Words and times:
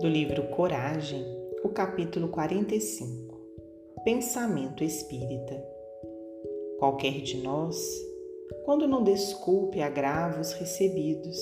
do 0.00 0.08
livro 0.08 0.44
Coragem, 0.44 1.22
o 1.62 1.68
capítulo 1.68 2.28
45 2.28 3.38
Pensamento 4.02 4.82
Espírita. 4.82 5.62
Qualquer 6.78 7.20
de 7.20 7.36
nós, 7.42 7.76
quando 8.64 8.88
não 8.88 9.04
desculpe 9.04 9.82
agravos 9.82 10.54
recebidos, 10.54 11.38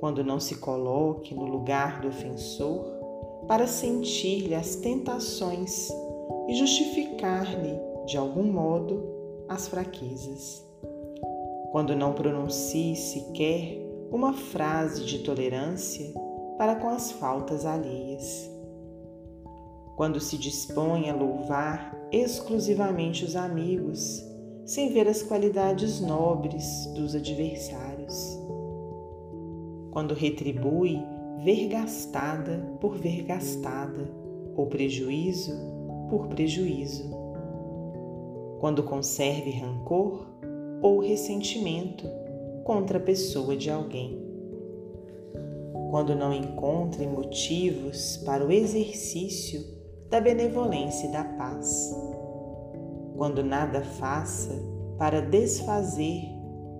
quando 0.00 0.24
não 0.24 0.40
se 0.40 0.56
coloque 0.60 1.34
no 1.34 1.44
lugar 1.44 2.00
do 2.00 2.08
ofensor 2.08 2.86
para 3.46 3.66
sentir-lhe 3.66 4.54
as 4.54 4.76
tentações 4.76 5.90
e 6.48 6.54
justificar-lhe, 6.54 7.78
de 8.06 8.16
algum 8.16 8.44
modo, 8.44 9.44
as 9.46 9.68
fraquezas, 9.68 10.66
quando 11.70 11.94
não 11.94 12.14
pronuncie 12.14 12.96
sequer 12.96 13.76
uma 14.10 14.32
frase 14.32 15.04
de 15.04 15.18
tolerância 15.18 16.31
para 16.62 16.76
com 16.76 16.90
as 16.90 17.10
faltas 17.10 17.66
alheias. 17.66 18.48
Quando 19.96 20.20
se 20.20 20.38
dispõe 20.38 21.10
a 21.10 21.12
louvar 21.12 21.92
exclusivamente 22.12 23.24
os 23.24 23.34
amigos, 23.34 24.24
sem 24.64 24.92
ver 24.92 25.08
as 25.08 25.24
qualidades 25.24 26.00
nobres 26.00 26.86
dos 26.94 27.16
adversários. 27.16 28.38
Quando 29.90 30.14
retribui 30.14 31.02
vergastada 31.42 32.64
por 32.80 32.96
vergastada, 32.96 34.08
ou 34.54 34.68
prejuízo 34.68 35.58
por 36.08 36.28
prejuízo. 36.28 37.10
Quando 38.60 38.84
conserve 38.84 39.50
rancor 39.50 40.28
ou 40.80 41.00
ressentimento 41.00 42.06
contra 42.62 42.98
a 42.98 43.02
pessoa 43.02 43.56
de 43.56 43.68
alguém 43.68 44.31
quando 45.92 46.14
não 46.14 46.32
encontre 46.32 47.06
motivos 47.06 48.16
para 48.24 48.42
o 48.42 48.50
exercício 48.50 49.60
da 50.08 50.22
benevolência 50.22 51.06
e 51.06 51.12
da 51.12 51.22
paz, 51.22 51.94
quando 53.14 53.44
nada 53.44 53.84
faça 53.84 54.54
para 54.96 55.20
desfazer 55.20 56.22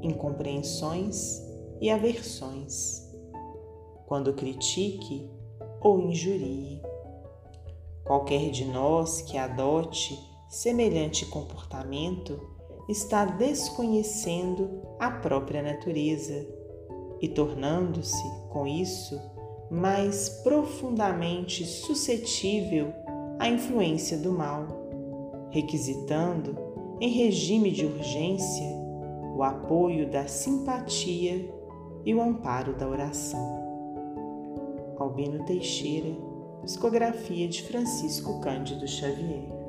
incompreensões 0.00 1.42
e 1.78 1.90
aversões, 1.90 3.06
quando 4.06 4.32
critique 4.32 5.30
ou 5.82 6.00
injurie. 6.00 6.80
Qualquer 8.06 8.50
de 8.50 8.64
nós 8.64 9.20
que 9.20 9.36
adote 9.36 10.18
semelhante 10.48 11.26
comportamento 11.26 12.40
está 12.88 13.26
desconhecendo 13.26 14.80
a 14.98 15.10
própria 15.10 15.60
natureza 15.60 16.61
e 17.22 17.28
tornando-se, 17.28 18.28
com 18.50 18.66
isso, 18.66 19.18
mais 19.70 20.28
profundamente 20.42 21.64
suscetível 21.64 22.92
à 23.38 23.48
influência 23.48 24.18
do 24.18 24.32
mal, 24.32 24.66
requisitando, 25.50 26.58
em 27.00 27.08
regime 27.08 27.70
de 27.70 27.86
urgência, 27.86 28.66
o 29.36 29.42
apoio 29.42 30.10
da 30.10 30.26
simpatia 30.26 31.48
e 32.04 32.12
o 32.12 32.20
amparo 32.20 32.74
da 32.74 32.88
oração. 32.88 33.62
Albino 34.98 35.44
Teixeira, 35.44 36.14
psicografia 36.62 37.48
de 37.48 37.62
Francisco 37.62 38.40
Cândido 38.40 38.86
Xavier. 38.86 39.61